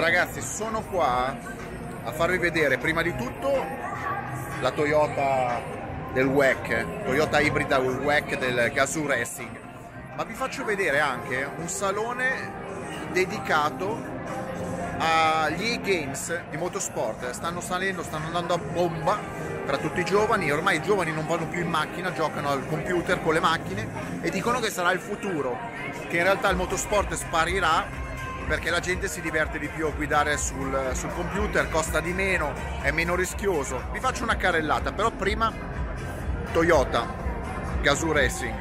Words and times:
ragazzi 0.00 0.40
sono 0.40 0.82
qua 0.82 1.36
a 2.04 2.12
farvi 2.12 2.38
vedere 2.38 2.78
prima 2.78 3.02
di 3.02 3.14
tutto 3.16 3.64
la 4.60 4.70
Toyota 4.70 5.60
del 6.12 6.26
WEC 6.26 7.04
Toyota 7.04 7.40
ibrida 7.40 7.78
WEC 7.78 8.38
del 8.38 8.70
Gazoo 8.72 9.06
Racing. 9.06 9.58
Ma 10.14 10.24
vi 10.24 10.34
faccio 10.34 10.64
vedere 10.64 11.00
anche 11.00 11.48
un 11.56 11.68
salone 11.68 12.52
dedicato 13.12 14.00
agli 14.98 15.72
e-games 15.72 16.42
di 16.50 16.56
motorsport. 16.56 17.30
Stanno 17.30 17.60
salendo, 17.60 18.02
stanno 18.02 18.26
andando 18.26 18.54
a 18.54 18.58
bomba 18.58 19.18
tra 19.66 19.78
tutti 19.78 20.00
i 20.00 20.04
giovani, 20.04 20.50
ormai 20.50 20.76
i 20.76 20.82
giovani 20.82 21.12
non 21.12 21.26
vanno 21.26 21.46
più 21.46 21.60
in 21.60 21.68
macchina, 21.68 22.12
giocano 22.12 22.50
al 22.50 22.66
computer 22.66 23.22
con 23.22 23.34
le 23.34 23.40
macchine 23.40 23.86
e 24.22 24.30
dicono 24.30 24.60
che 24.60 24.70
sarà 24.70 24.92
il 24.92 25.00
futuro, 25.00 25.58
che 26.08 26.16
in 26.16 26.22
realtà 26.22 26.48
il 26.48 26.56
motorsport 26.56 27.14
sparirà 27.14 28.06
perché 28.46 28.70
la 28.70 28.80
gente 28.80 29.08
si 29.08 29.20
diverte 29.20 29.58
di 29.58 29.68
più 29.68 29.86
a 29.86 29.90
guidare 29.90 30.36
sul, 30.36 30.90
sul 30.94 31.12
computer, 31.12 31.68
costa 31.68 32.00
di 32.00 32.12
meno, 32.12 32.52
è 32.80 32.90
meno 32.90 33.14
rischioso. 33.14 33.88
Vi 33.92 34.00
faccio 34.00 34.22
una 34.22 34.36
carrellata, 34.36 34.92
però 34.92 35.10
prima 35.10 35.52
Toyota 36.52 37.26
Gazoo 37.80 38.12
Racing, 38.12 38.54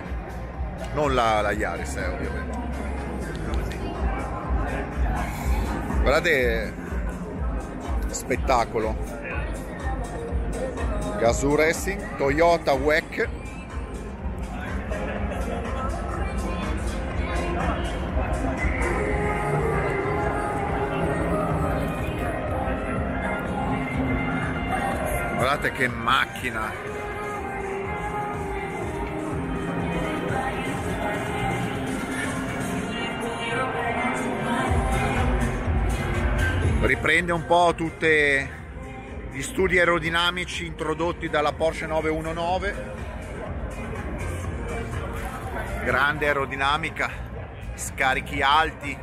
non 0.93 1.13
la, 1.13 1.41
la 1.41 1.51
Yaris 1.51 1.95
eh, 1.95 2.07
ovviamente. 2.07 2.57
Guardate, 6.01 6.73
spettacolo. 8.09 8.95
Gazoo 11.17 11.55
Racing, 11.55 12.15
Toyota 12.17 12.73
WEC 12.73 13.27
Guardate 25.47 25.71
che 25.71 25.87
macchina! 25.87 26.73
Riprende 36.81 37.31
un 37.31 37.45
po' 37.45 37.73
tutti 37.77 38.49
gli 39.31 39.41
studi 39.41 39.79
aerodinamici 39.79 40.65
introdotti 40.65 41.29
dalla 41.29 41.53
Porsche 41.53 41.85
919. 41.85 42.95
Grande 45.85 46.27
aerodinamica, 46.27 47.09
scarichi 47.75 48.41
alti 48.41 48.97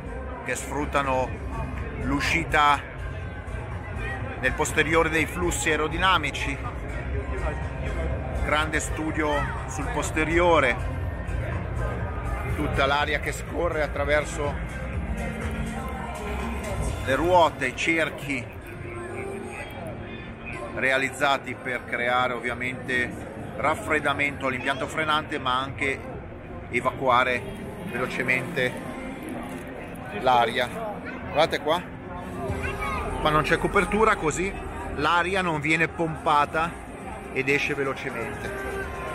che 0.45 0.55
sfruttano 0.55 1.27
l'uscita 2.03 2.93
nel 4.45 4.53
posteriore 4.53 5.09
dei 5.09 5.25
flussi 5.25 5.71
aerodinamici, 5.71 6.55
grande 8.43 8.79
studio 8.79 9.33
sul 9.65 9.87
posteriore, 9.91 10.75
tutta 12.55 12.85
l'aria 12.85 13.19
che 13.19 13.31
scorre 13.31 13.81
attraverso 13.81 14.53
le 17.05 17.15
ruote, 17.15 17.65
i 17.65 17.75
cerchi 17.75 18.45
realizzati 20.75 21.55
per 21.55 21.83
creare 21.85 22.33
ovviamente 22.33 23.09
raffreddamento 23.57 24.45
all'impianto 24.45 24.85
frenante 24.85 25.39
ma 25.39 25.59
anche 25.59 25.99
evacuare 26.69 27.41
velocemente 27.85 28.71
l'aria. 30.19 30.67
Guardate 31.31 31.59
qua, 31.61 31.94
ma 33.25 33.31
non 33.31 33.41
c'è 33.41 33.57
copertura 33.57 34.17
così 34.17 34.53
l'aria 34.97 35.41
non 35.41 35.59
viene 35.59 35.87
pompata 35.87 36.69
ed 37.33 37.49
esce 37.49 37.73
velocemente. 37.73 38.51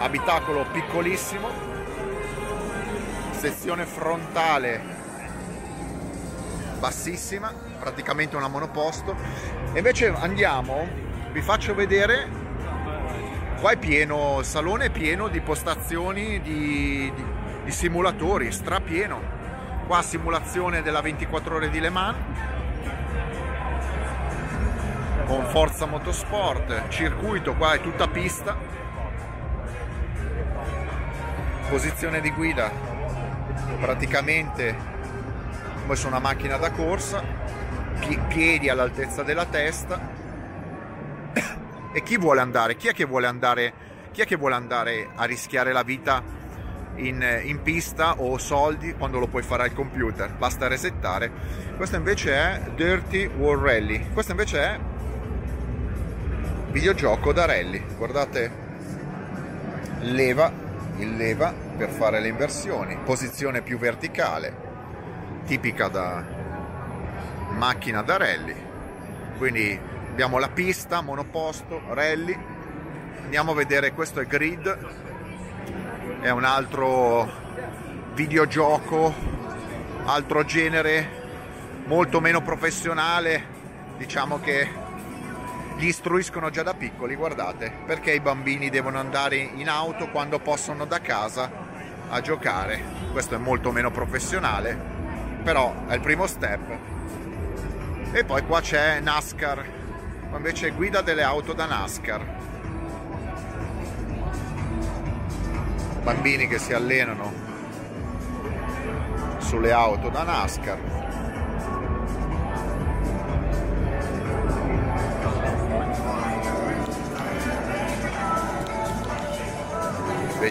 Abitacolo 0.00 0.66
piccolissimo. 0.72 1.48
Sezione 3.30 3.86
frontale 3.86 4.82
bassissima 6.80 7.54
praticamente 7.78 8.34
una 8.34 8.48
monoposto. 8.48 9.14
E 9.72 9.78
invece 9.78 10.08
andiamo 10.08 10.88
vi 11.30 11.40
faccio 11.40 11.72
vedere 11.76 12.28
qua 13.60 13.70
è 13.70 13.76
pieno 13.76 14.40
il 14.40 14.44
salone 14.44 14.86
è 14.86 14.90
pieno 14.90 15.28
di 15.28 15.40
postazioni 15.40 16.40
di, 16.40 17.12
di, 17.14 17.24
di 17.62 17.70
simulatori 17.70 18.50
strapieno. 18.50 19.38
Qua 19.86 20.02
simulazione 20.02 20.82
della 20.82 21.00
24 21.00 21.54
ore 21.54 21.70
di 21.70 21.78
Le 21.78 21.90
Mans 21.90 22.16
con 25.30 25.46
Forza 25.46 25.86
Motorsport, 25.86 26.88
circuito 26.88 27.54
qua 27.54 27.74
è 27.74 27.80
tutta 27.80 28.08
pista, 28.08 28.56
posizione 31.68 32.20
di 32.20 32.32
guida 32.32 32.68
praticamente 33.78 34.76
come 35.82 35.94
su 35.94 36.08
una 36.08 36.18
macchina 36.18 36.56
da 36.56 36.72
corsa, 36.72 37.22
piedi 38.26 38.68
all'altezza 38.68 39.22
della 39.22 39.46
testa 39.46 40.00
e 41.94 42.02
chi 42.02 42.18
vuole 42.18 42.40
andare? 42.40 42.74
Chi 42.74 42.88
è 42.88 42.92
che 42.92 43.04
vuole 43.04 43.28
andare? 43.28 43.72
Chi 44.10 44.22
è 44.22 44.26
che 44.26 44.34
vuole 44.34 44.56
andare 44.56 45.10
a 45.14 45.26
rischiare 45.26 45.70
la 45.70 45.84
vita 45.84 46.24
in, 46.96 47.24
in, 47.44 47.62
pista 47.62 48.20
o 48.20 48.36
soldi 48.36 48.94
quando 48.94 49.20
lo 49.20 49.28
puoi 49.28 49.44
fare 49.44 49.62
al 49.62 49.74
computer? 49.74 50.32
Basta 50.32 50.66
resettare. 50.66 51.30
Questo 51.76 51.94
invece 51.94 52.34
è 52.34 52.62
Dirty 52.74 53.26
War 53.26 53.56
Rally. 53.56 54.10
Questo 54.12 54.32
invece 54.32 54.60
è 54.60 54.89
videogioco 56.70 57.32
da 57.32 57.46
rally. 57.46 57.84
Guardate. 57.96 58.68
Leva 60.00 60.50
il 60.96 61.16
leva 61.16 61.52
per 61.76 61.90
fare 61.90 62.20
le 62.20 62.28
inversioni. 62.28 62.98
Posizione 63.04 63.62
più 63.62 63.78
verticale 63.78 64.68
tipica 65.46 65.88
da 65.88 66.24
macchina 67.50 68.02
da 68.02 68.16
rally. 68.16 68.54
Quindi 69.36 69.78
abbiamo 70.10 70.38
la 70.38 70.48
pista 70.48 71.00
monoposto 71.00 71.80
rally. 71.90 72.38
Andiamo 73.24 73.52
a 73.52 73.54
vedere 73.54 73.92
questo 73.92 74.20
è 74.20 74.26
grid. 74.26 74.78
È 76.20 76.30
un 76.30 76.44
altro 76.44 77.48
videogioco 78.14 79.38
altro 80.04 80.44
genere 80.44 81.08
molto 81.86 82.20
meno 82.20 82.42
professionale. 82.42 83.58
Diciamo 83.96 84.40
che 84.40 84.68
li 85.80 85.86
istruiscono 85.86 86.50
già 86.50 86.62
da 86.62 86.74
piccoli, 86.74 87.14
guardate, 87.14 87.72
perché 87.86 88.12
i 88.12 88.20
bambini 88.20 88.68
devono 88.68 88.98
andare 88.98 89.36
in 89.36 89.66
auto 89.70 90.10
quando 90.10 90.38
possono 90.38 90.84
da 90.84 91.00
casa 91.00 91.50
a 92.10 92.20
giocare. 92.20 92.82
Questo 93.12 93.36
è 93.36 93.38
molto 93.38 93.72
meno 93.72 93.90
professionale, 93.90 94.78
però 95.42 95.74
è 95.86 95.94
il 95.94 96.00
primo 96.02 96.26
step. 96.26 96.76
E 98.12 98.24
poi 98.24 98.44
qua 98.44 98.60
c'è 98.60 99.00
NASCAR, 99.00 99.64
invece 100.34 100.70
guida 100.72 101.00
delle 101.00 101.22
auto 101.22 101.54
da 101.54 101.64
NASCAR. 101.64 102.26
Bambini 106.02 106.46
che 106.46 106.58
si 106.58 106.74
allenano 106.74 107.32
sulle 109.38 109.72
auto 109.72 110.10
da 110.10 110.24
NASCAR. 110.24 110.99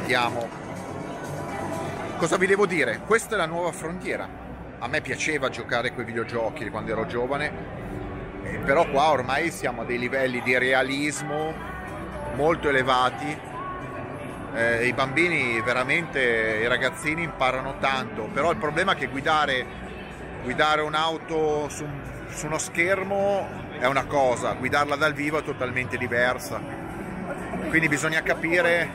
Vediamo 0.10 0.50
cosa 2.18 2.38
vi 2.38 2.48
devo 2.48 2.66
dire? 2.66 3.02
Questa 3.06 3.36
è 3.36 3.38
la 3.38 3.46
nuova 3.46 3.72
frontiera. 3.72 4.28
A 4.80 4.88
me 4.88 5.02
piaceva 5.02 5.50
giocare 5.50 5.94
con 5.94 6.02
i 6.02 6.06
videogiochi 6.08 6.68
quando 6.72 6.94
ero 6.94 7.06
giovane 7.06 7.52
eh, 8.42 8.58
però 8.58 8.90
qua 8.90 9.12
ormai 9.12 9.52
siamo 9.52 9.84
a 9.84 9.86
dei 9.86 10.00
livelli 10.00 10.42
di 10.42 10.58
realismo 10.58 11.54
molto 12.34 12.70
elevati. 12.70 13.38
Eh, 14.56 14.88
i 14.88 14.94
bambini 14.94 15.62
veramente 15.62 16.20
i 16.60 16.68
ragazzini 16.68 17.22
imparano 17.22 17.78
tanto 17.78 18.30
però 18.34 18.50
il 18.50 18.58
problema 18.58 18.94
è 18.94 18.96
che 18.96 19.06
guidare 19.06 19.64
guidare 20.42 20.82
un'auto 20.82 21.70
su, 21.70 21.86
su 22.30 22.48
uno 22.48 22.58
schermo 22.58 23.48
è 23.78 23.86
una 23.86 24.06
cosa 24.06 24.54
guidarla 24.54 24.96
dal 24.96 25.14
vivo 25.14 25.38
è 25.38 25.44
totalmente 25.44 25.98
diversa 25.98 26.79
quindi 27.70 27.88
bisogna 27.88 28.24
capire 28.24 28.90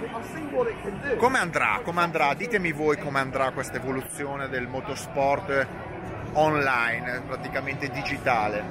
come 1.16 1.38
andrà, 1.38 1.80
come 1.84 2.02
andrà, 2.02 2.34
ditemi 2.34 2.72
voi 2.72 2.98
come 2.98 3.20
andrà 3.20 3.52
questa 3.52 3.76
evoluzione 3.76 4.48
del 4.48 4.66
motorsport 4.66 5.66
online, 6.32 7.22
praticamente 7.26 7.88
digitale. 7.88 8.64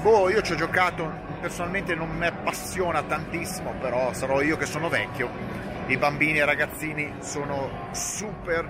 Boh, 0.00 0.30
io 0.30 0.40
ci 0.40 0.52
ho 0.52 0.56
giocato, 0.56 1.10
personalmente 1.40 1.94
non 1.94 2.08
mi 2.16 2.26
appassiona 2.26 3.02
tantissimo, 3.02 3.74
però 3.78 4.12
sarò 4.14 4.40
io 4.40 4.56
che 4.56 4.66
sono 4.66 4.88
vecchio. 4.88 5.28
I 5.86 5.98
bambini 5.98 6.38
e 6.38 6.42
i 6.42 6.46
ragazzini 6.46 7.12
sono 7.20 7.88
super, 7.92 8.66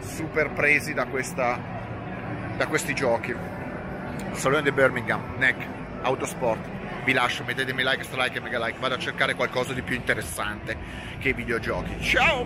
super 0.00 0.50
presi 0.50 0.94
da, 0.94 1.06
questa, 1.06 1.58
da 2.56 2.66
questi 2.66 2.92
giochi. 2.92 3.34
Salone 4.32 4.62
di 4.62 4.72
Birmingham, 4.72 5.36
NEC, 5.38 5.56
Autosport. 6.02 6.77
Vi 7.08 7.14
lascio, 7.14 7.42
mettetemi 7.42 7.82
like, 7.82 8.04
strike 8.04 8.36
e 8.36 8.40
mega 8.42 8.62
like. 8.62 8.78
Vado 8.78 8.96
a 8.96 8.98
cercare 8.98 9.34
qualcosa 9.34 9.72
di 9.72 9.80
più 9.80 9.96
interessante 9.96 10.76
che 11.18 11.30
i 11.30 11.32
videogiochi. 11.32 11.98
Ciao! 12.02 12.44